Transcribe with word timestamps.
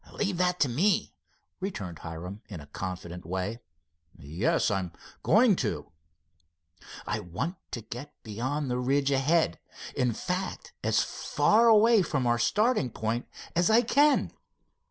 "Leave 0.13 0.37
that 0.37 0.59
to 0.59 0.67
me," 0.67 1.13
returned 1.59 1.99
Hiram, 1.99 2.41
in 2.49 2.59
a 2.59 2.65
confident 2.65 3.23
way. 3.23 3.59
"Yes, 4.17 4.71
I'm 4.71 4.93
going 5.21 5.55
to." 5.57 5.91
"I 7.05 7.19
want 7.19 7.57
to 7.69 7.81
get 7.81 8.11
beyond 8.23 8.71
the 8.71 8.79
ridge 8.79 9.11
ahead—in 9.11 10.13
fact, 10.13 10.73
as 10.83 11.03
far 11.03 11.67
away 11.67 12.01
from 12.01 12.25
our 12.25 12.39
starting 12.39 12.89
point 12.89 13.27
as 13.55 13.69
I 13.69 13.83
can." 13.83 14.31